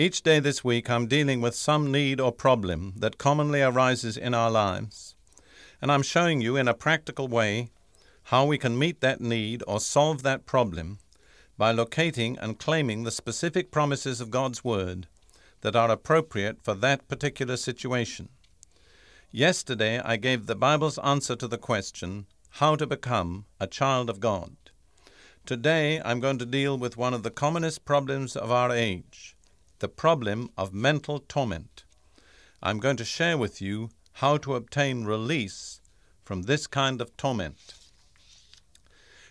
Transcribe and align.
Each 0.00 0.22
day 0.22 0.40
this 0.40 0.64
week, 0.64 0.88
I'm 0.88 1.08
dealing 1.08 1.42
with 1.42 1.54
some 1.54 1.92
need 1.92 2.22
or 2.22 2.32
problem 2.32 2.94
that 2.96 3.18
commonly 3.18 3.60
arises 3.60 4.16
in 4.16 4.32
our 4.32 4.50
lives, 4.50 5.14
and 5.82 5.92
I'm 5.92 6.00
showing 6.00 6.40
you 6.40 6.56
in 6.56 6.68
a 6.68 6.72
practical 6.72 7.28
way 7.28 7.68
how 8.22 8.46
we 8.46 8.56
can 8.56 8.78
meet 8.78 9.02
that 9.02 9.20
need 9.20 9.62
or 9.68 9.78
solve 9.78 10.22
that 10.22 10.46
problem 10.46 11.00
by 11.58 11.70
locating 11.70 12.38
and 12.38 12.58
claiming 12.58 13.02
the 13.02 13.10
specific 13.10 13.70
promises 13.70 14.22
of 14.22 14.30
God's 14.30 14.64
Word 14.64 15.06
that 15.60 15.76
are 15.76 15.90
appropriate 15.90 16.62
for 16.62 16.72
that 16.76 17.06
particular 17.06 17.58
situation. 17.58 18.30
Yesterday, 19.30 19.98
I 19.98 20.16
gave 20.16 20.46
the 20.46 20.56
Bible's 20.56 20.98
answer 21.00 21.36
to 21.36 21.46
the 21.46 21.58
question, 21.58 22.24
How 22.52 22.74
to 22.74 22.86
Become 22.86 23.44
a 23.60 23.66
Child 23.66 24.08
of 24.08 24.18
God. 24.18 24.56
Today, 25.44 26.00
I'm 26.02 26.20
going 26.20 26.38
to 26.38 26.46
deal 26.46 26.78
with 26.78 26.96
one 26.96 27.12
of 27.12 27.22
the 27.22 27.30
commonest 27.30 27.84
problems 27.84 28.34
of 28.34 28.50
our 28.50 28.72
age 28.72 29.36
the 29.80 29.88
problem 29.88 30.50
of 30.56 30.72
mental 30.72 31.18
torment. 31.18 31.84
I'm 32.62 32.78
going 32.78 32.96
to 32.98 33.04
share 33.04 33.36
with 33.36 33.60
you 33.60 33.90
how 34.14 34.36
to 34.38 34.54
obtain 34.54 35.04
release 35.04 35.80
from 36.22 36.42
this 36.42 36.66
kind 36.66 37.00
of 37.00 37.16
torment. 37.16 37.74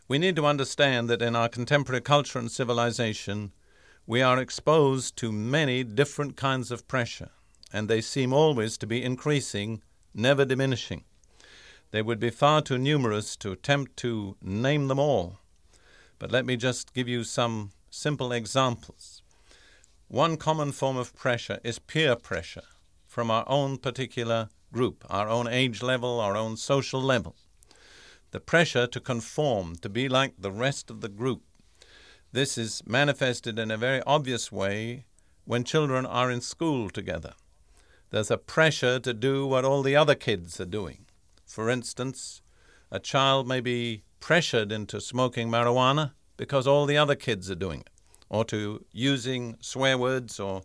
We 0.08 0.17
need 0.17 0.36
to 0.36 0.45
understand 0.47 1.09
that 1.09 1.22
in 1.22 1.36
our 1.36 1.47
contemporary 1.47 2.02
culture 2.02 2.39
and 2.39 2.52
civilization, 2.52 3.52
we 4.08 4.23
are 4.23 4.39
exposed 4.39 5.16
to 5.17 5.31
many 5.31 5.83
different 5.83 6.36
kinds 6.36 6.72
of 6.72 6.88
pressure, 6.88 7.30
and 7.72 7.88
they 7.88 8.02
seem 8.02 8.33
always 8.33 8.75
to 8.80 8.88
be 8.88 9.03
increasing, 9.03 9.83
never 10.16 10.45
diminishing. 10.45 11.03
They 11.92 12.02
would 12.02 12.20
be 12.20 12.31
far 12.31 12.64
too 12.64 12.80
numerous 12.80 13.36
to 13.38 13.52
attempt 13.52 13.97
to 13.97 14.36
name 14.42 14.88
them 14.88 15.00
all. 15.00 15.38
But 16.17 16.31
let 16.31 16.45
me 16.45 16.58
just 16.58 16.94
give 16.94 17.08
you 17.08 17.23
some 17.23 17.72
simple 17.92 18.31
examples. 18.31 19.22
One 20.10 20.38
common 20.38 20.72
form 20.72 20.98
of 20.98 21.16
pressure 21.16 21.60
is 21.64 21.78
peer 21.78 22.16
pressure 22.16 22.64
from 23.06 23.30
our 23.30 23.44
own 23.46 23.78
particular 23.78 24.50
group, 24.74 25.06
our 25.08 25.30
own 25.30 25.48
age 25.48 25.84
level, 25.84 26.20
our 26.20 26.36
own 26.36 26.58
social 26.58 27.00
level. 27.00 27.36
The 28.32 28.40
pressure 28.40 28.88
to 28.88 29.00
conform, 29.00 29.76
to 29.76 29.88
be 29.88 30.10
like 30.10 30.34
the 30.40 30.52
rest 30.52 30.90
of 30.90 31.02
the 31.02 31.10
group. 31.10 31.44
This 32.32 32.58
is 32.58 32.82
manifested 32.88 33.60
in 33.60 33.70
a 33.70 33.78
very 33.78 34.02
obvious 34.08 34.52
way 34.52 35.06
when 35.46 35.64
children 35.64 36.08
are 36.08 36.32
in 36.32 36.42
school 36.42 36.90
together. 36.90 37.36
There's 38.10 38.32
a 38.32 38.38
pressure 38.40 38.98
to 38.98 39.14
do 39.14 39.46
what 39.46 39.64
all 39.64 39.84
the 39.84 39.96
other 39.96 40.16
kids 40.16 40.60
are 40.60 40.66
doing. 40.66 41.06
For 41.46 41.70
instance, 41.70 42.42
a 42.90 43.00
child 43.00 43.48
may 43.48 43.62
be 43.62 44.02
pressured 44.20 44.72
into 44.72 45.02
smoking 45.02 45.52
marijuana 45.52 46.14
because 46.36 46.66
all 46.66 46.88
the 46.88 46.98
other 46.98 47.16
kids 47.16 47.52
are 47.52 47.56
doing 47.56 47.82
it 47.82 47.98
or 48.30 48.45
to 48.45 48.86
using 48.92 49.58
swear 49.60 49.98
words 49.98 50.40
or 50.40 50.62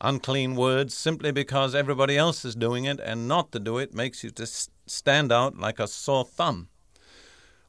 unclean 0.00 0.56
words 0.56 0.94
simply 0.94 1.30
because 1.30 1.74
everybody 1.74 2.16
else 2.16 2.44
is 2.44 2.54
doing 2.54 2.84
it 2.84 3.00
and 3.00 3.28
not 3.28 3.52
to 3.52 3.58
do 3.58 3.78
it 3.78 3.94
makes 3.94 4.24
you 4.24 4.30
to 4.30 4.46
stand 4.86 5.30
out 5.30 5.58
like 5.58 5.78
a 5.78 5.86
sore 5.86 6.24
thumb. 6.24 6.68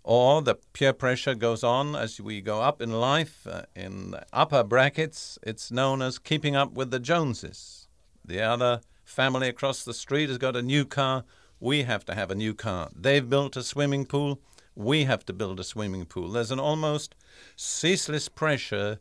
Or 0.04 0.42
the 0.42 0.56
peer 0.74 0.94
pressure 0.94 1.36
goes 1.36 1.64
on 1.64 1.96
as 1.96 2.20
we 2.20 2.42
go 2.42 2.62
up 2.62 2.82
in 2.82 2.92
life. 2.92 3.46
Uh, 3.46 3.64
in 3.76 4.16
upper 4.34 4.64
brackets, 4.64 5.38
it's 5.44 5.72
known 5.72 6.02
as 6.02 6.18
keeping 6.18 6.56
up 6.56 6.74
with 6.74 6.90
the 6.90 7.00
Joneses. 7.00 7.88
The 8.26 8.42
other 8.42 8.82
family 9.04 9.48
across 9.48 9.84
the 9.84 9.94
street 9.94 10.30
has 10.30 10.40
got 10.40 10.56
a 10.56 10.64
new 10.64 10.86
car. 10.86 11.24
We 11.60 11.84
have 11.84 12.04
to 12.06 12.16
have 12.16 12.32
a 12.32 12.36
new 12.36 12.56
car. 12.56 12.90
They've 12.96 13.30
built 13.30 13.56
a 13.56 13.64
swimming 13.64 14.06
pool 14.06 14.42
we 14.84 15.06
have 15.06 15.26
to 15.26 15.34
build 15.34 15.60
a 15.60 15.64
swimming 15.64 16.06
pool. 16.06 16.30
There's 16.30 16.52
an 16.52 16.60
almost 16.60 17.16
ceaseless 17.56 18.30
pressure 18.30 19.00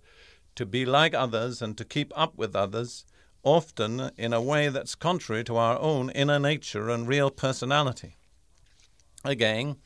to 0.54 0.66
be 0.66 0.84
like 0.84 1.14
others 1.14 1.62
and 1.62 1.76
to 1.78 1.84
keep 1.84 2.12
up 2.16 2.36
with 2.36 2.54
others, 2.54 3.04
often 3.42 4.10
in 4.16 4.32
a 4.32 4.42
way 4.42 4.68
that's 4.68 4.94
contrary 4.94 5.44
to 5.44 5.56
our 5.56 5.78
own 5.78 6.10
inner 6.10 6.38
nature 6.38 6.90
and 6.90 7.08
real 7.08 7.30
personality. 7.30 8.16
Again, 9.24 9.76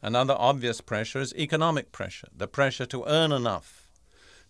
another 0.00 0.34
obvious 0.38 0.80
pressure 0.80 1.20
is 1.20 1.34
economic 1.34 1.92
pressure, 1.92 2.28
the 2.36 2.48
pressure 2.48 2.86
to 2.86 3.04
earn 3.06 3.32
enough 3.32 3.82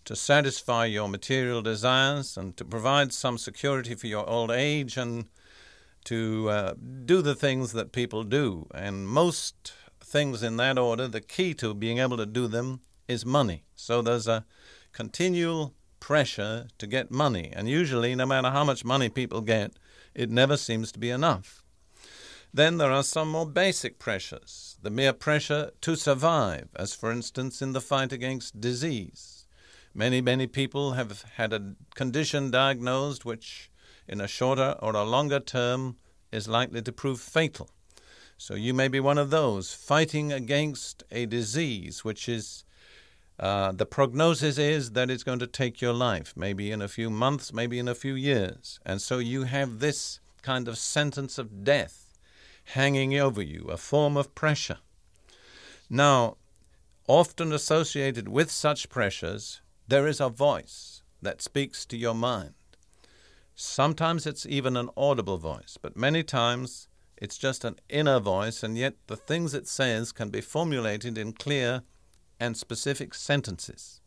to 0.05 0.15
satisfy 0.15 0.85
your 0.85 1.07
material 1.07 1.61
desires 1.61 2.37
and 2.37 2.57
to 2.57 2.65
provide 2.65 3.13
some 3.13 3.37
security 3.37 3.95
for 3.95 4.07
your 4.07 4.27
old 4.27 4.51
age 4.51 4.97
and 4.97 5.25
to 6.03 6.49
uh, 6.49 6.73
do 7.05 7.21
the 7.21 7.35
things 7.35 7.71
that 7.71 7.93
people 7.93 8.23
do. 8.23 8.67
And 8.73 9.07
most 9.07 9.73
things 10.13 10.43
in 10.43 10.57
that 10.57 10.77
order, 10.77 11.07
the 11.07 11.19
key 11.19 11.55
to 11.55 11.73
being 11.73 11.97
able 11.97 12.17
to 12.17 12.25
do 12.25 12.47
them 12.47 12.79
is 13.07 13.25
money. 13.25 13.63
So 13.75 14.01
there's 14.01 14.27
a 14.27 14.45
continual 14.93 15.73
pressure 15.99 16.67
to 16.77 16.85
get 16.85 17.09
money. 17.09 17.51
And 17.51 17.67
usually, 17.67 18.13
no 18.13 18.27
matter 18.27 18.51
how 18.51 18.63
much 18.63 18.85
money 18.85 19.09
people 19.09 19.41
get, 19.41 19.71
it 20.13 20.29
never 20.29 20.55
seems 20.55 20.91
to 20.91 20.99
be 20.99 21.09
enough. 21.09 21.63
Then 22.53 22.77
there 22.77 22.91
are 22.91 23.01
some 23.01 23.29
more 23.29 23.47
basic 23.47 23.97
pressures, 23.97 24.77
the 24.83 24.91
mere 24.91 25.13
pressure 25.13 25.71
to 25.81 25.95
survive, 25.95 26.67
as 26.75 26.93
for 26.93 27.11
instance 27.11 27.63
in 27.63 27.73
the 27.73 27.81
fight 27.81 28.13
against 28.13 28.61
disease. 28.61 29.47
Many, 29.95 30.21
many 30.21 30.45
people 30.45 30.91
have 30.91 31.23
had 31.37 31.51
a 31.53 31.73
condition 31.95 32.51
diagnosed 32.51 33.25
which, 33.25 33.71
in 34.07 34.21
a 34.21 34.27
shorter 34.27 34.75
or 34.79 34.95
a 34.95 35.03
longer 35.03 35.39
term, 35.39 35.97
is 36.31 36.47
likely 36.47 36.83
to 36.83 36.91
prove 36.91 37.19
fatal. 37.19 37.69
So 38.43 38.55
you 38.55 38.73
may 38.73 38.89
be 38.89 38.99
one 38.99 39.17
of 39.17 39.29
those 39.29 39.73
fighting 39.73 40.33
against 40.33 41.01
a 41.09 41.25
disease 41.25 42.03
which 42.03 42.27
is 42.27 42.65
uh, 43.39 43.71
the 43.71 43.85
prognosis 43.85 44.57
is 44.57 44.91
that 44.91 45.09
it's 45.09 45.23
going 45.23 45.39
to 45.39 45.47
take 45.47 45.79
your 45.79 45.93
life, 45.93 46.33
maybe 46.35 46.69
in 46.69 46.81
a 46.81 46.89
few 46.89 47.09
months, 47.09 47.53
maybe 47.53 47.79
in 47.79 47.87
a 47.87 47.95
few 47.95 48.15
years. 48.15 48.81
And 48.85 49.01
so 49.01 49.19
you 49.19 49.43
have 49.43 49.79
this 49.79 50.19
kind 50.41 50.67
of 50.67 50.77
sentence 50.77 51.37
of 51.37 51.63
death 51.63 52.17
hanging 52.65 53.17
over 53.17 53.41
you, 53.41 53.69
a 53.71 53.77
form 53.77 54.17
of 54.17 54.35
pressure. 54.35 54.79
Now, 55.89 56.35
often 57.07 57.53
associated 57.53 58.27
with 58.27 58.51
such 58.51 58.89
pressures, 58.89 59.61
there 59.87 60.05
is 60.05 60.19
a 60.19 60.27
voice 60.27 61.01
that 61.21 61.41
speaks 61.41 61.85
to 61.85 61.95
your 61.95 62.13
mind. 62.13 62.55
Sometimes 63.55 64.27
it's 64.27 64.45
even 64.45 64.75
an 64.75 64.89
audible 64.97 65.37
voice, 65.37 65.77
but 65.81 65.95
many 65.95 66.23
times 66.23 66.89
it's 67.23 67.37
just 67.37 67.63
an 67.63 67.77
inner 67.87 68.19
voice, 68.19 68.63
and 68.63 68.77
yet 68.77 68.95
the 69.07 69.15
things 69.15 69.53
it 69.53 69.65
says 69.65 70.11
can 70.11 70.29
be 70.29 70.41
formulated 70.41 71.17
in 71.17 71.31
clear 71.31 71.83
and 72.37 72.57
specific 72.57 73.13
sentences. 73.13 74.01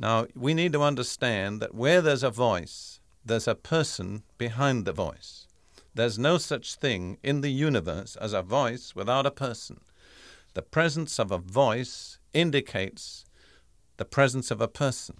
Now, 0.00 0.26
we 0.34 0.52
need 0.52 0.72
to 0.72 0.82
understand 0.82 1.62
that 1.62 1.76
where 1.76 2.00
there's 2.00 2.24
a 2.24 2.30
voice, 2.30 2.98
there's 3.24 3.46
a 3.46 3.54
person 3.54 4.24
behind 4.36 4.84
the 4.84 4.92
voice. 4.92 5.46
There's 5.94 6.18
no 6.18 6.38
such 6.38 6.74
thing 6.74 7.18
in 7.22 7.40
the 7.40 7.52
universe 7.52 8.16
as 8.16 8.32
a 8.32 8.42
voice 8.42 8.96
without 8.96 9.24
a 9.24 9.30
person. 9.30 9.80
The 10.54 10.62
presence 10.62 11.20
of 11.20 11.30
a 11.30 11.38
voice 11.38 12.18
indicates 12.34 13.26
the 13.96 14.04
presence 14.04 14.50
of 14.50 14.60
a 14.60 14.66
person. 14.66 15.18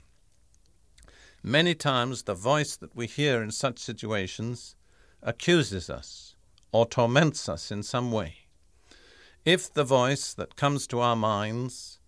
Many 1.45 1.77
times, 1.77 2.25
the 2.25 2.35
voice 2.35 2.75
that 2.75 2.97
we 2.97 3.06
hear 3.06 3.41
in 3.41 3.53
such 3.53 3.79
situations 3.79 4.75
accuses 5.23 5.89
us 5.89 6.35
or 6.73 6.87
torments 6.87 7.49
us 7.49 7.70
in 7.70 7.82
some 7.82 8.12
way. 8.12 8.35
If 9.44 9.73
the 9.73 9.85
voice 9.85 10.35
that 10.35 10.56
comes 10.56 10.87
to 10.88 11.00
our 11.00 11.17
minds 11.17 12.00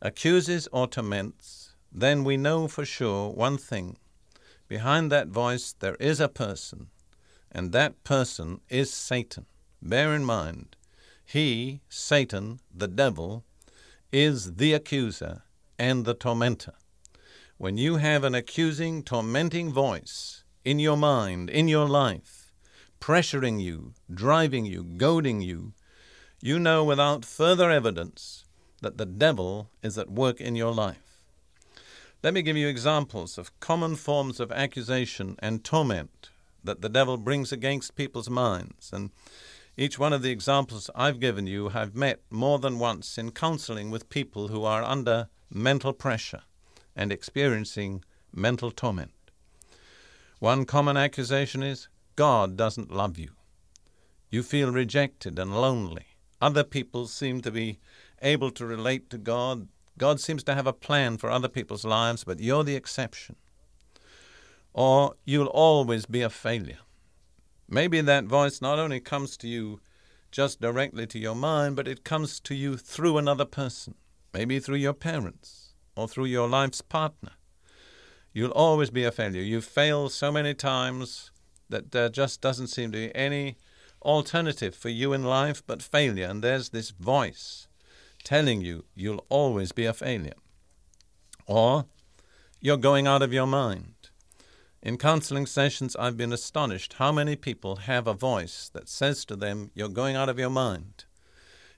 accuses 0.00 0.68
or 0.72 0.86
torments, 0.86 1.74
then 1.90 2.24
we 2.24 2.36
know 2.36 2.68
for 2.68 2.84
sure 2.84 3.30
one 3.30 3.58
thing. 3.58 3.96
Behind 4.68 5.10
that 5.10 5.28
voice 5.28 5.74
there 5.78 5.96
is 5.96 6.20
a 6.20 6.28
person, 6.28 6.88
and 7.50 7.72
that 7.72 8.02
person 8.04 8.60
is 8.68 8.92
Satan. 8.92 9.46
Bear 9.80 10.14
in 10.14 10.24
mind, 10.24 10.76
he, 11.24 11.80
Satan, 11.88 12.60
the 12.74 12.88
devil, 12.88 13.44
is 14.12 14.54
the 14.54 14.72
accuser 14.72 15.42
and 15.78 16.04
the 16.04 16.14
tormentor. 16.14 16.74
When 17.56 17.78
you 17.78 17.96
have 17.96 18.24
an 18.24 18.34
accusing, 18.34 19.02
tormenting 19.02 19.72
voice 19.72 20.44
in 20.64 20.78
your 20.78 20.96
mind, 20.96 21.50
in 21.50 21.68
your 21.68 21.88
life, 21.88 22.43
pressuring 23.04 23.60
you, 23.60 23.92
driving 24.14 24.64
you, 24.64 24.82
goading 24.82 25.42
you, 25.42 25.74
you 26.40 26.58
know 26.58 26.82
without 26.82 27.22
further 27.22 27.70
evidence 27.70 28.46
that 28.80 28.96
the 28.96 29.04
devil 29.04 29.68
is 29.82 29.98
at 29.98 30.10
work 30.10 30.40
in 30.40 30.56
your 30.56 30.72
life. 30.72 31.22
Let 32.22 32.32
me 32.32 32.40
give 32.40 32.56
you 32.56 32.66
examples 32.66 33.36
of 33.36 33.60
common 33.60 33.96
forms 33.96 34.40
of 34.40 34.50
accusation 34.50 35.36
and 35.40 35.62
torment 35.62 36.30
that 36.64 36.80
the 36.80 36.88
devil 36.88 37.18
brings 37.18 37.52
against 37.52 37.94
people's 37.94 38.30
minds. 38.30 38.90
And 38.90 39.10
each 39.76 39.98
one 39.98 40.14
of 40.14 40.22
the 40.22 40.30
examples 40.30 40.88
I've 40.94 41.20
given 41.20 41.46
you 41.46 41.72
I've 41.74 41.94
met 41.94 42.22
more 42.30 42.58
than 42.58 42.78
once 42.78 43.18
in 43.18 43.32
counseling 43.32 43.90
with 43.90 44.08
people 44.08 44.48
who 44.48 44.64
are 44.64 44.82
under 44.82 45.28
mental 45.50 45.92
pressure 45.92 46.44
and 46.96 47.12
experiencing 47.12 48.02
mental 48.34 48.70
torment. 48.70 49.12
One 50.38 50.64
common 50.64 50.96
accusation 50.96 51.62
is 51.62 51.88
God 52.16 52.56
doesn't 52.56 52.92
love 52.92 53.18
you. 53.18 53.30
You 54.30 54.42
feel 54.42 54.72
rejected 54.72 55.38
and 55.38 55.54
lonely. 55.54 56.06
Other 56.40 56.64
people 56.64 57.06
seem 57.06 57.40
to 57.42 57.50
be 57.50 57.78
able 58.22 58.50
to 58.52 58.66
relate 58.66 59.10
to 59.10 59.18
God. 59.18 59.68
God 59.96 60.20
seems 60.20 60.42
to 60.44 60.54
have 60.54 60.66
a 60.66 60.72
plan 60.72 61.18
for 61.18 61.30
other 61.30 61.48
people's 61.48 61.84
lives, 61.84 62.24
but 62.24 62.40
you're 62.40 62.64
the 62.64 62.76
exception. 62.76 63.36
Or 64.72 65.14
you'll 65.24 65.46
always 65.46 66.06
be 66.06 66.22
a 66.22 66.30
failure. 66.30 66.78
Maybe 67.68 68.00
that 68.00 68.24
voice 68.24 68.60
not 68.60 68.78
only 68.78 69.00
comes 69.00 69.36
to 69.38 69.48
you 69.48 69.80
just 70.30 70.60
directly 70.60 71.06
to 71.06 71.18
your 71.18 71.36
mind, 71.36 71.76
but 71.76 71.88
it 71.88 72.04
comes 72.04 72.40
to 72.40 72.54
you 72.54 72.76
through 72.76 73.18
another 73.18 73.44
person, 73.44 73.94
maybe 74.32 74.58
through 74.58 74.76
your 74.76 74.92
parents 74.92 75.74
or 75.96 76.08
through 76.08 76.24
your 76.24 76.48
life's 76.48 76.82
partner. 76.82 77.32
You'll 78.32 78.50
always 78.50 78.90
be 78.90 79.04
a 79.04 79.12
failure. 79.12 79.42
You've 79.42 79.64
failed 79.64 80.10
so 80.10 80.32
many 80.32 80.54
times 80.54 81.30
that 81.68 81.92
there 81.92 82.08
just 82.08 82.40
doesn't 82.40 82.68
seem 82.68 82.92
to 82.92 82.98
be 82.98 83.14
any 83.14 83.56
alternative 84.02 84.74
for 84.74 84.90
you 84.90 85.12
in 85.12 85.24
life 85.24 85.62
but 85.66 85.82
failure. 85.82 86.26
And 86.26 86.42
there's 86.42 86.70
this 86.70 86.90
voice 86.90 87.68
telling 88.22 88.60
you 88.60 88.84
you'll 88.94 89.24
always 89.28 89.72
be 89.72 89.86
a 89.86 89.92
failure. 89.92 90.34
Or 91.46 91.86
you're 92.60 92.76
going 92.76 93.06
out 93.06 93.22
of 93.22 93.32
your 93.32 93.46
mind. 93.46 93.94
In 94.82 94.98
counseling 94.98 95.46
sessions, 95.46 95.96
I've 95.96 96.16
been 96.16 96.32
astonished 96.32 96.94
how 96.94 97.10
many 97.10 97.36
people 97.36 97.76
have 97.76 98.06
a 98.06 98.12
voice 98.12 98.70
that 98.74 98.88
says 98.88 99.24
to 99.26 99.36
them, 99.36 99.70
You're 99.74 99.88
going 99.88 100.14
out 100.14 100.28
of 100.28 100.38
your 100.38 100.50
mind. 100.50 101.06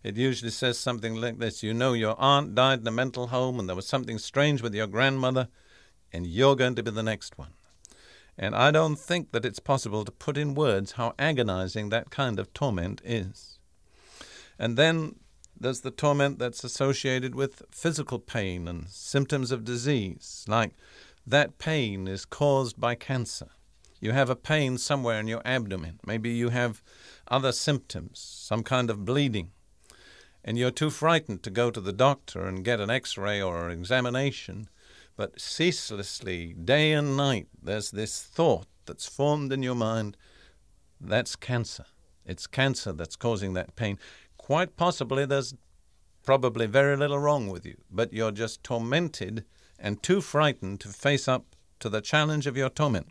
It 0.03 0.17
usually 0.17 0.51
says 0.51 0.79
something 0.79 1.15
like 1.15 1.39
this 1.39 1.63
You 1.63 1.73
know, 1.73 1.93
your 1.93 2.17
aunt 2.19 2.55
died 2.55 2.81
in 2.81 2.87
a 2.89 2.93
mental 2.93 3.29
home, 3.29 3.61
and 3.61 3.69
there 3.69 3.77
was 3.77 3.87
something 3.87 4.19
strange 4.19 4.61
with 4.61 4.75
your 4.75 4.89
grandmother, 4.89 5.49
and 6.13 6.27
you're 6.27 6.57
going 6.57 6.75
to 6.75 6.83
be 6.83 6.91
the 6.91 7.03
next 7.03 7.39
one. 7.39 7.53
And 8.39 8.55
I 8.55 8.71
don't 8.71 8.99
think 8.99 9.33
that 9.33 9.45
it's 9.45 9.59
possible 9.59 10.05
to 10.05 10.13
put 10.13 10.37
in 10.37 10.55
words 10.55 10.93
how 10.93 11.15
agonizing 11.19 11.89
that 11.89 12.11
kind 12.11 12.39
of 12.39 12.53
torment 12.53 13.01
is. 13.05 13.59
And 14.59 14.77
then 14.77 15.17
there's 15.59 15.81
the 15.81 15.91
torment 15.91 16.39
that's 16.39 16.65
associated 16.65 17.35
with 17.35 17.63
physical 17.71 18.19
pain 18.19 18.69
and 18.69 18.89
symptoms 18.89 19.51
of 19.51 19.65
disease, 19.65 20.45
like 20.49 20.73
that 21.27 21.59
pain 21.59 22.07
is 22.07 22.25
caused 22.25 22.79
by 22.79 22.95
cancer. 22.95 23.49
You 24.01 24.13
have 24.13 24.29
a 24.29 24.37
pain 24.37 24.77
somewhere 24.77 25.19
in 25.19 25.27
your 25.27 25.41
abdomen. 25.45 26.01
Maybe 26.07 26.31
you 26.31 26.51
have 26.51 26.83
other 27.29 27.53
symptoms, 27.53 28.19
some 28.21 28.63
kind 28.63 28.91
of 28.91 29.07
bleeding, 29.07 29.53
and 30.45 30.59
you're 30.59 30.71
too 30.71 30.91
frightened 30.91 31.43
to 31.43 31.51
go 31.51 31.71
to 31.71 31.81
the 31.81 31.93
doctor 31.93 32.47
and 32.47 32.65
get 32.65 32.81
an 32.81 32.91
x 32.91 33.17
ray 33.17 33.41
or 33.41 33.69
an 33.69 33.79
examination. 33.79 34.69
But 35.17 35.41
ceaselessly, 35.41 36.53
day 36.53 36.93
and 36.93 37.17
night, 37.17 37.49
there's 37.63 37.91
this 37.91 38.23
thought 38.23 38.67
that's 38.85 39.09
formed 39.09 39.53
in 39.53 39.63
your 39.63 39.75
mind 39.75 40.17
that's 41.01 41.37
cancer. 41.37 41.87
It's 42.25 42.47
cancer 42.47 42.93
that's 42.93 43.17
causing 43.17 43.55
that 43.55 43.77
pain. 43.77 43.99
Quite 44.37 44.77
possibly, 44.77 45.25
there's 45.25 45.55
probably 46.25 46.67
very 46.67 46.97
little 46.97 47.19
wrong 47.19 47.49
with 47.49 47.65
you, 47.65 47.77
but 47.91 48.13
you're 48.13 48.33
just 48.33 48.63
tormented 48.63 49.45
and 49.79 50.03
too 50.03 50.21
frightened 50.21 50.81
to 50.81 50.89
face 50.89 51.29
up 51.29 51.45
to 51.81 51.89
the 51.89 52.01
challenge 52.01 52.47
of 52.47 52.57
your 52.57 52.71
torment. 52.71 53.09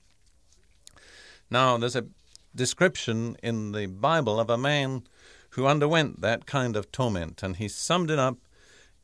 Now, 1.50 1.78
there's 1.78 1.96
a 1.96 2.08
description 2.54 3.38
in 3.44 3.72
the 3.72 3.86
Bible 3.86 4.40
of 4.40 4.50
a 4.50 4.58
man 4.58 5.04
who 5.52 5.68
underwent 5.68 6.22
that 6.22 6.46
kind 6.46 6.76
of 6.76 6.92
torment, 6.92 7.44
and 7.44 7.56
he 7.56 7.68
summed 7.68 8.12
it 8.12 8.20
up 8.20 8.38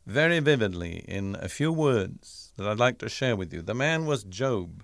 very 0.05 0.39
vividly 0.39 1.05
in 1.07 1.35
a 1.39 1.49
few 1.49 1.71
words 1.71 2.51
that 2.57 2.67
I'd 2.67 2.79
like 2.79 2.97
to 2.99 3.09
share 3.09 3.35
with 3.35 3.53
you. 3.53 3.61
The 3.61 3.73
man 3.73 4.05
was 4.05 4.23
Job, 4.23 4.83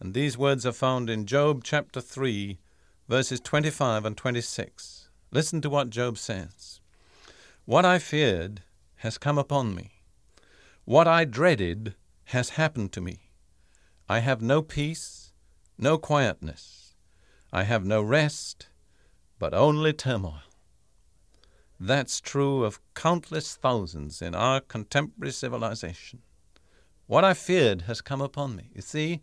and 0.00 0.14
these 0.14 0.38
words 0.38 0.64
are 0.64 0.72
found 0.72 1.10
in 1.10 1.26
Job 1.26 1.62
chapter 1.64 2.00
3, 2.00 2.58
verses 3.08 3.40
25 3.40 4.04
and 4.04 4.16
26. 4.16 5.08
Listen 5.30 5.60
to 5.60 5.70
what 5.70 5.90
Job 5.90 6.18
says 6.18 6.80
What 7.64 7.84
I 7.84 7.98
feared 7.98 8.62
has 8.96 9.18
come 9.18 9.38
upon 9.38 9.74
me 9.74 10.02
what 10.84 11.06
I 11.06 11.24
dreaded 11.24 11.94
has 12.26 12.50
happened 12.50 12.90
to 12.92 13.00
me. 13.00 13.30
I 14.08 14.18
have 14.18 14.42
no 14.42 14.62
peace, 14.62 15.32
no 15.78 15.96
quietness. 15.96 16.94
I 17.52 17.62
have 17.62 17.84
no 17.84 18.02
rest, 18.02 18.66
but 19.38 19.54
only 19.54 19.92
turmoil. 19.92 20.42
That's 21.84 22.20
true 22.20 22.62
of 22.62 22.78
countless 22.94 23.56
thousands 23.56 24.22
in 24.22 24.36
our 24.36 24.60
contemporary 24.60 25.32
civilization. 25.32 26.20
What 27.08 27.24
I 27.24 27.34
feared 27.34 27.82
has 27.82 28.00
come 28.00 28.20
upon 28.20 28.54
me. 28.54 28.70
You 28.72 28.82
see, 28.82 29.20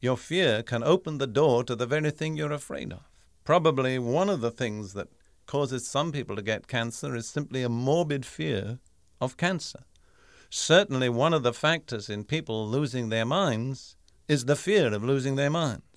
your 0.00 0.16
fear 0.16 0.64
can 0.64 0.82
open 0.82 1.18
the 1.18 1.28
door 1.28 1.62
to 1.62 1.76
the 1.76 1.86
very 1.86 2.10
thing 2.10 2.36
you're 2.36 2.50
afraid 2.50 2.92
of. 2.92 3.04
Probably 3.44 4.00
one 4.00 4.28
of 4.28 4.40
the 4.40 4.50
things 4.50 4.94
that 4.94 5.06
causes 5.46 5.86
some 5.86 6.10
people 6.10 6.34
to 6.34 6.42
get 6.42 6.66
cancer 6.66 7.14
is 7.14 7.28
simply 7.28 7.62
a 7.62 7.68
morbid 7.68 8.26
fear 8.26 8.80
of 9.20 9.36
cancer. 9.36 9.84
Certainly, 10.50 11.10
one 11.10 11.32
of 11.32 11.44
the 11.44 11.52
factors 11.52 12.10
in 12.10 12.24
people 12.24 12.66
losing 12.66 13.08
their 13.08 13.24
minds 13.24 13.94
is 14.26 14.46
the 14.46 14.56
fear 14.56 14.92
of 14.92 15.04
losing 15.04 15.36
their 15.36 15.50
minds. 15.50 15.93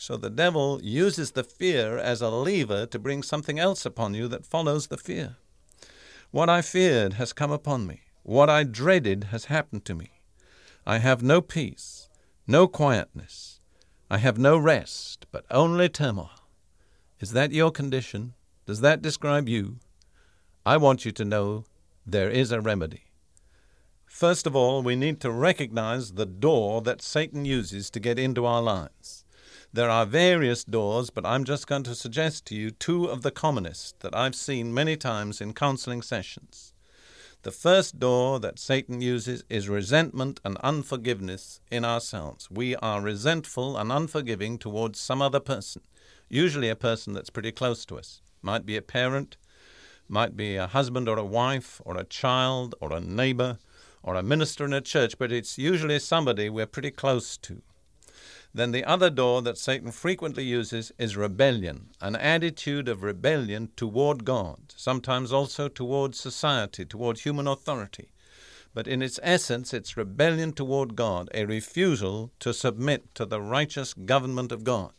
So 0.00 0.16
the 0.16 0.30
devil 0.30 0.80
uses 0.82 1.32
the 1.32 1.44
fear 1.44 1.98
as 1.98 2.22
a 2.22 2.30
lever 2.30 2.86
to 2.86 2.98
bring 2.98 3.22
something 3.22 3.58
else 3.58 3.84
upon 3.84 4.14
you 4.14 4.28
that 4.28 4.46
follows 4.46 4.86
the 4.86 4.96
fear. 4.96 5.36
What 6.30 6.48
I 6.48 6.62
feared 6.62 7.12
has 7.20 7.34
come 7.34 7.50
upon 7.50 7.86
me. 7.86 8.00
What 8.22 8.48
I 8.48 8.64
dreaded 8.64 9.24
has 9.24 9.44
happened 9.44 9.84
to 9.84 9.94
me. 9.94 10.22
I 10.86 11.00
have 11.00 11.22
no 11.22 11.42
peace, 11.42 12.08
no 12.46 12.66
quietness. 12.66 13.60
I 14.10 14.16
have 14.16 14.38
no 14.38 14.56
rest, 14.56 15.26
but 15.30 15.44
only 15.50 15.90
turmoil. 15.90 16.48
Is 17.18 17.32
that 17.32 17.52
your 17.52 17.70
condition? 17.70 18.32
Does 18.64 18.80
that 18.80 19.02
describe 19.02 19.50
you? 19.50 19.80
I 20.64 20.78
want 20.78 21.04
you 21.04 21.12
to 21.12 21.26
know 21.26 21.66
there 22.06 22.30
is 22.30 22.52
a 22.52 22.62
remedy. 22.62 23.04
First 24.06 24.46
of 24.46 24.56
all, 24.56 24.82
we 24.82 24.96
need 24.96 25.20
to 25.20 25.30
recognize 25.30 26.12
the 26.12 26.24
door 26.24 26.80
that 26.80 27.02
Satan 27.02 27.44
uses 27.44 27.90
to 27.90 28.00
get 28.00 28.18
into 28.18 28.46
our 28.46 28.62
lives. 28.62 29.26
There 29.72 29.88
are 29.88 30.04
various 30.04 30.64
doors, 30.64 31.10
but 31.10 31.24
I'm 31.24 31.44
just 31.44 31.68
going 31.68 31.84
to 31.84 31.94
suggest 31.94 32.44
to 32.46 32.56
you 32.56 32.72
two 32.72 33.04
of 33.04 33.22
the 33.22 33.30
commonest 33.30 34.00
that 34.00 34.16
I've 34.16 34.34
seen 34.34 34.74
many 34.74 34.96
times 34.96 35.40
in 35.40 35.52
counseling 35.52 36.02
sessions. 36.02 36.74
The 37.42 37.52
first 37.52 38.00
door 38.00 38.40
that 38.40 38.58
Satan 38.58 39.00
uses 39.00 39.44
is 39.48 39.68
resentment 39.68 40.40
and 40.44 40.58
unforgiveness 40.58 41.60
in 41.70 41.84
ourselves. 41.84 42.50
We 42.50 42.74
are 42.76 43.00
resentful 43.00 43.76
and 43.76 43.92
unforgiving 43.92 44.58
towards 44.58 44.98
some 44.98 45.22
other 45.22 45.38
person, 45.38 45.82
usually 46.28 46.68
a 46.68 46.74
person 46.74 47.12
that's 47.12 47.30
pretty 47.30 47.52
close 47.52 47.84
to 47.86 47.96
us. 47.96 48.22
Might 48.42 48.66
be 48.66 48.76
a 48.76 48.82
parent, 48.82 49.36
might 50.08 50.36
be 50.36 50.56
a 50.56 50.66
husband 50.66 51.08
or 51.08 51.16
a 51.16 51.24
wife, 51.24 51.80
or 51.84 51.96
a 51.96 52.02
child, 52.02 52.74
or 52.80 52.92
a 52.92 52.98
neighbor 52.98 53.58
or 54.02 54.16
a 54.16 54.22
minister 54.24 54.64
in 54.64 54.72
a 54.72 54.80
church, 54.80 55.16
but 55.16 55.30
it's 55.30 55.58
usually 55.58 56.00
somebody 56.00 56.50
we're 56.50 56.66
pretty 56.66 56.90
close 56.90 57.36
to. 57.36 57.62
Then 58.52 58.72
the 58.72 58.84
other 58.84 59.10
door 59.10 59.42
that 59.42 59.58
Satan 59.58 59.92
frequently 59.92 60.42
uses 60.42 60.90
is 60.98 61.16
rebellion, 61.16 61.90
an 62.00 62.16
attitude 62.16 62.88
of 62.88 63.02
rebellion 63.02 63.70
toward 63.76 64.24
God, 64.24 64.74
sometimes 64.76 65.32
also 65.32 65.68
toward 65.68 66.16
society, 66.16 66.84
toward 66.84 67.20
human 67.20 67.46
authority. 67.46 68.10
But 68.74 68.88
in 68.88 69.02
its 69.02 69.20
essence, 69.22 69.72
it's 69.72 69.96
rebellion 69.96 70.52
toward 70.52 70.96
God, 70.96 71.28
a 71.32 71.44
refusal 71.44 72.32
to 72.40 72.52
submit 72.52 73.14
to 73.14 73.24
the 73.24 73.40
righteous 73.40 73.94
government 73.94 74.50
of 74.50 74.64
God. 74.64 74.92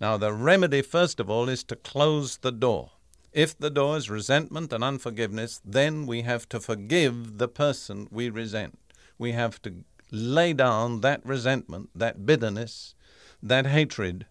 Now, 0.00 0.16
the 0.16 0.32
remedy, 0.32 0.82
first 0.82 1.18
of 1.20 1.30
all, 1.30 1.48
is 1.48 1.64
to 1.64 1.76
close 1.76 2.36
the 2.38 2.52
door. 2.52 2.90
If 3.32 3.58
the 3.58 3.70
door 3.70 3.96
is 3.96 4.10
resentment 4.10 4.72
and 4.72 4.84
unforgiveness, 4.84 5.60
then 5.64 6.06
we 6.06 6.22
have 6.22 6.48
to 6.50 6.60
forgive 6.60 7.38
the 7.38 7.48
person 7.48 8.06
we 8.12 8.30
resent. 8.30 8.78
We 9.18 9.32
have 9.32 9.60
to 9.62 9.84
lay 10.14 10.52
down 10.52 11.00
that 11.00 11.24
resentment, 11.24 11.90
that 11.94 12.24
bitterness, 12.24 12.94
that 13.42 13.66
hatred. 13.66 14.26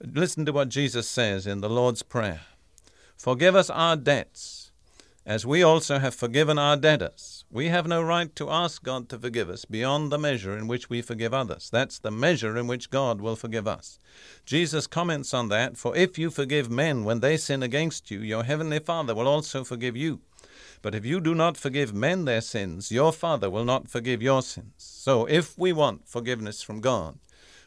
Listen 0.00 0.46
to 0.46 0.52
what 0.52 0.68
Jesus 0.68 1.08
says 1.08 1.46
in 1.46 1.60
the 1.60 1.70
Lord's 1.70 2.02
Prayer 2.02 2.42
Forgive 3.16 3.56
us 3.56 3.70
our 3.70 3.96
debts, 3.96 4.70
as 5.24 5.46
we 5.46 5.62
also 5.62 5.98
have 5.98 6.14
forgiven 6.14 6.58
our 6.58 6.76
debtors. 6.76 7.44
We 7.50 7.68
have 7.68 7.86
no 7.86 8.02
right 8.02 8.34
to 8.36 8.50
ask 8.50 8.82
God 8.82 9.08
to 9.08 9.18
forgive 9.18 9.48
us 9.48 9.64
beyond 9.64 10.12
the 10.12 10.18
measure 10.18 10.56
in 10.56 10.68
which 10.68 10.90
we 10.90 11.02
forgive 11.02 11.32
others. 11.32 11.70
That's 11.70 11.98
the 11.98 12.10
measure 12.10 12.56
in 12.56 12.66
which 12.66 12.90
God 12.90 13.20
will 13.20 13.34
forgive 13.34 13.66
us. 13.66 13.98
Jesus 14.44 14.86
comments 14.86 15.32
on 15.32 15.48
that 15.48 15.76
For 15.76 15.96
if 15.96 16.18
you 16.18 16.30
forgive 16.30 16.70
men 16.70 17.04
when 17.04 17.20
they 17.20 17.36
sin 17.36 17.62
against 17.62 18.10
you, 18.10 18.20
your 18.20 18.44
heavenly 18.44 18.78
Father 18.78 19.14
will 19.14 19.26
also 19.26 19.64
forgive 19.64 19.96
you. 19.96 20.20
But 20.86 20.94
if 20.94 21.04
you 21.04 21.20
do 21.20 21.34
not 21.34 21.56
forgive 21.56 21.92
men 21.92 22.26
their 22.26 22.40
sins, 22.40 22.92
your 22.92 23.12
Father 23.12 23.50
will 23.50 23.64
not 23.64 23.88
forgive 23.88 24.22
your 24.22 24.40
sins. 24.40 24.72
So 24.76 25.26
if 25.26 25.58
we 25.58 25.72
want 25.72 26.06
forgiveness 26.06 26.62
from 26.62 26.80
God, 26.80 27.18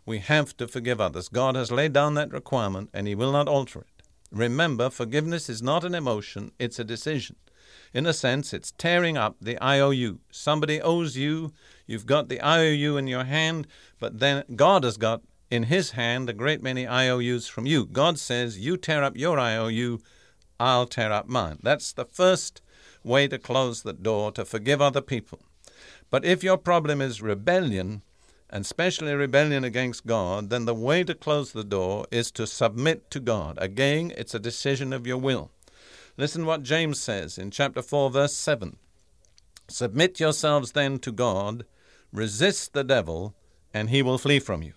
we 0.05 0.19
have 0.19 0.55
to 0.55 0.69
forgive 0.69 1.01
others. 1.01 1.27
God 1.27 1.55
has 1.55 1.69
laid 1.69 1.91
down 1.91 2.13
that 2.13 2.31
requirement 2.31 2.89
and 2.93 3.09
He 3.09 3.15
will 3.15 3.33
not 3.33 3.49
alter 3.49 3.81
it. 3.81 4.03
Remember, 4.31 4.89
forgiveness 4.89 5.49
is 5.49 5.61
not 5.61 5.83
an 5.83 5.95
emotion, 5.95 6.53
it's 6.59 6.79
a 6.79 6.85
decision. 6.85 7.35
In 7.93 8.05
a 8.05 8.13
sense, 8.13 8.53
it's 8.53 8.71
tearing 8.71 9.17
up 9.17 9.35
the 9.41 9.61
IOU. 9.61 10.19
Somebody 10.31 10.81
owes 10.81 11.17
you, 11.17 11.51
you've 11.87 12.05
got 12.05 12.29
the 12.29 12.41
IOU 12.41 12.95
in 12.95 13.07
your 13.07 13.25
hand, 13.25 13.67
but 13.99 14.19
then 14.19 14.45
God 14.55 14.85
has 14.85 14.95
got 14.95 15.23
in 15.51 15.63
His 15.63 15.91
hand 15.91 16.29
a 16.29 16.33
great 16.33 16.63
many 16.63 16.87
IOUs 16.87 17.49
from 17.49 17.65
you. 17.65 17.85
God 17.85 18.17
says, 18.17 18.59
You 18.59 18.77
tear 18.77 19.03
up 19.03 19.17
your 19.17 19.37
IOU, 19.37 19.99
I'll 20.57 20.87
tear 20.87 21.11
up 21.11 21.27
mine. 21.27 21.59
That's 21.61 21.91
the 21.91 22.05
first 22.05 22.61
way 23.03 23.27
to 23.27 23.37
close 23.37 23.81
the 23.83 23.93
door 23.93 24.31
to 24.33 24.45
forgive 24.45 24.81
other 24.81 25.01
people. 25.01 25.39
But 26.09 26.25
if 26.25 26.43
your 26.43 26.57
problem 26.57 27.01
is 27.01 27.21
rebellion, 27.21 28.01
and 28.49 28.65
especially 28.65 29.13
rebellion 29.13 29.63
against 29.63 30.07
God, 30.07 30.49
then 30.49 30.65
the 30.65 30.73
way 30.73 31.03
to 31.03 31.13
close 31.13 31.51
the 31.51 31.63
door 31.63 32.05
is 32.11 32.31
to 32.31 32.47
submit 32.47 33.11
to 33.11 33.19
God. 33.19 33.57
Again, 33.61 34.11
it's 34.17 34.33
a 34.33 34.39
decision 34.39 34.91
of 34.91 35.05
your 35.05 35.17
will. 35.17 35.51
Listen 36.17 36.45
what 36.45 36.63
James 36.63 36.99
says 36.99 37.37
in 37.37 37.51
chapter 37.51 37.81
4, 37.81 38.09
verse 38.09 38.33
7. 38.33 38.77
Submit 39.67 40.19
yourselves 40.19 40.71
then 40.71 40.97
to 40.99 41.11
God, 41.11 41.63
resist 42.11 42.73
the 42.73 42.83
devil, 42.83 43.35
and 43.73 43.91
he 43.91 44.01
will 44.01 44.17
flee 44.17 44.39
from 44.39 44.63
you. 44.63 44.73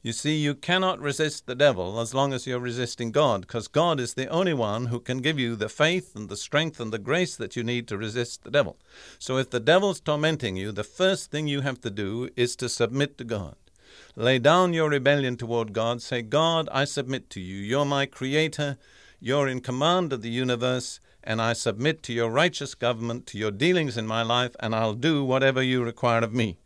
You 0.00 0.12
see, 0.12 0.36
you 0.36 0.54
cannot 0.54 1.00
resist 1.00 1.46
the 1.46 1.56
devil 1.56 1.98
as 1.98 2.14
long 2.14 2.32
as 2.32 2.46
you're 2.46 2.60
resisting 2.60 3.10
God, 3.10 3.40
because 3.40 3.66
God 3.66 3.98
is 3.98 4.14
the 4.14 4.28
only 4.28 4.54
one 4.54 4.86
who 4.86 5.00
can 5.00 5.18
give 5.18 5.40
you 5.40 5.56
the 5.56 5.68
faith 5.68 6.14
and 6.14 6.28
the 6.28 6.36
strength 6.36 6.78
and 6.78 6.92
the 6.92 7.00
grace 7.00 7.36
that 7.36 7.56
you 7.56 7.64
need 7.64 7.88
to 7.88 7.98
resist 7.98 8.44
the 8.44 8.50
devil. 8.50 8.76
So 9.18 9.38
if 9.38 9.50
the 9.50 9.58
devil's 9.58 10.00
tormenting 10.00 10.56
you, 10.56 10.70
the 10.70 10.84
first 10.84 11.32
thing 11.32 11.48
you 11.48 11.62
have 11.62 11.80
to 11.80 11.90
do 11.90 12.30
is 12.36 12.54
to 12.56 12.68
submit 12.68 13.18
to 13.18 13.24
God. 13.24 13.56
Lay 14.14 14.38
down 14.38 14.72
your 14.72 14.88
rebellion 14.88 15.36
toward 15.36 15.72
God. 15.72 16.00
Say, 16.00 16.22
God, 16.22 16.68
I 16.70 16.84
submit 16.84 17.28
to 17.30 17.40
you. 17.40 17.56
You're 17.56 17.84
my 17.84 18.06
creator. 18.06 18.78
You're 19.20 19.48
in 19.48 19.60
command 19.60 20.12
of 20.12 20.22
the 20.22 20.30
universe, 20.30 21.00
and 21.24 21.42
I 21.42 21.54
submit 21.54 22.04
to 22.04 22.12
your 22.12 22.30
righteous 22.30 22.76
government, 22.76 23.26
to 23.28 23.38
your 23.38 23.50
dealings 23.50 23.96
in 23.96 24.06
my 24.06 24.22
life, 24.22 24.54
and 24.60 24.76
I'll 24.76 24.94
do 24.94 25.24
whatever 25.24 25.60
you 25.60 25.82
require 25.82 26.22
of 26.22 26.32
me. 26.32 26.58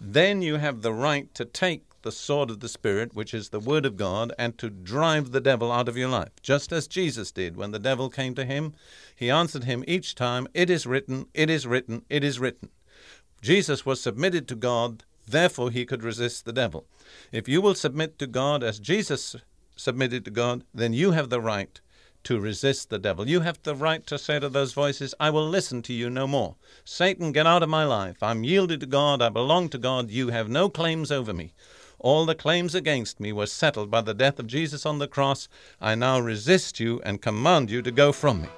Then 0.00 0.40
you 0.40 0.56
have 0.56 0.82
the 0.82 0.92
right 0.92 1.34
to 1.34 1.44
take 1.44 1.82
the 2.06 2.12
sword 2.12 2.50
of 2.50 2.60
the 2.60 2.68
Spirit, 2.68 3.16
which 3.16 3.34
is 3.34 3.48
the 3.48 3.58
Word 3.58 3.84
of 3.84 3.96
God, 3.96 4.32
and 4.38 4.56
to 4.58 4.70
drive 4.70 5.32
the 5.32 5.40
devil 5.40 5.72
out 5.72 5.88
of 5.88 5.96
your 5.96 6.08
life. 6.08 6.30
Just 6.40 6.70
as 6.70 6.86
Jesus 6.86 7.32
did 7.32 7.56
when 7.56 7.72
the 7.72 7.80
devil 7.80 8.08
came 8.08 8.32
to 8.36 8.44
him, 8.44 8.74
he 9.16 9.28
answered 9.28 9.64
him 9.64 9.82
each 9.88 10.14
time, 10.14 10.46
It 10.54 10.70
is 10.70 10.86
written, 10.86 11.26
it 11.34 11.50
is 11.50 11.66
written, 11.66 12.04
it 12.08 12.22
is 12.22 12.38
written. 12.38 12.70
Jesus 13.42 13.84
was 13.84 14.00
submitted 14.00 14.46
to 14.46 14.54
God, 14.54 15.02
therefore 15.26 15.72
he 15.72 15.84
could 15.84 16.04
resist 16.04 16.44
the 16.44 16.52
devil. 16.52 16.86
If 17.32 17.48
you 17.48 17.60
will 17.60 17.74
submit 17.74 18.20
to 18.20 18.28
God 18.28 18.62
as 18.62 18.78
Jesus 18.78 19.34
submitted 19.74 20.24
to 20.26 20.30
God, 20.30 20.62
then 20.72 20.92
you 20.92 21.10
have 21.10 21.28
the 21.28 21.40
right 21.40 21.80
to 22.26 22.40
resist 22.40 22.90
the 22.90 22.98
devil. 22.98 23.28
You 23.28 23.40
have 23.40 23.62
the 23.62 23.76
right 23.76 24.04
to 24.08 24.18
say 24.18 24.40
to 24.40 24.48
those 24.48 24.72
voices, 24.72 25.14
I 25.20 25.30
will 25.30 25.48
listen 25.48 25.80
to 25.82 25.92
you 25.92 26.10
no 26.10 26.26
more. 26.26 26.56
Satan, 26.84 27.30
get 27.30 27.46
out 27.46 27.62
of 27.62 27.68
my 27.68 27.84
life. 27.84 28.20
I'm 28.20 28.42
yielded 28.42 28.80
to 28.80 28.86
God. 28.86 29.22
I 29.22 29.28
belong 29.28 29.68
to 29.68 29.78
God. 29.78 30.10
You 30.10 30.30
have 30.30 30.48
no 30.48 30.68
claims 30.68 31.12
over 31.12 31.32
me. 31.32 31.52
All 31.98 32.26
the 32.26 32.34
claims 32.34 32.74
against 32.74 33.20
me 33.20 33.32
were 33.32 33.46
settled 33.46 33.90
by 33.90 34.00
the 34.02 34.14
death 34.14 34.38
of 34.38 34.46
Jesus 34.46 34.84
on 34.84 34.98
the 34.98 35.08
cross. 35.08 35.48
I 35.80 35.94
now 35.94 36.20
resist 36.20 36.78
you 36.78 37.00
and 37.04 37.22
command 37.22 37.70
you 37.70 37.82
to 37.82 37.90
go 37.90 38.12
from 38.12 38.42
me. 38.42 38.48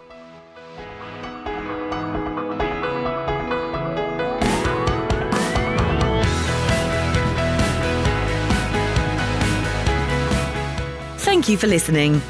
Thank 11.19 11.49
you 11.49 11.57
for 11.57 11.67
listening. 11.69 12.21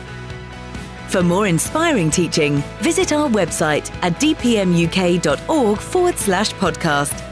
For 1.08 1.22
more 1.22 1.46
inspiring 1.46 2.10
teaching, 2.10 2.62
visit 2.80 3.12
our 3.12 3.28
website 3.28 3.90
at 4.02 4.12
dpmuk.org 4.20 5.78
forward 5.78 6.18
slash 6.18 6.52
podcast. 6.52 7.27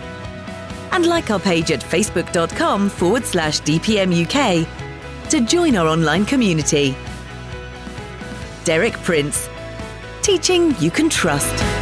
And 0.97 1.05
like 1.05 1.31
our 1.31 1.39
page 1.39 1.71
at 1.73 1.81
facebook.com 1.81 2.89
forward 2.89 3.27
slash 3.27 3.61
dpmuk 3.61 4.67
to 5.29 5.41
join 5.43 5.77
our 5.77 5.87
online 5.87 6.25
community. 6.25 6.97
Derek 8.65 8.95
Prince, 9.03 9.47
teaching 10.23 10.75
you 10.79 10.91
can 10.91 11.11
trust. 11.11 11.76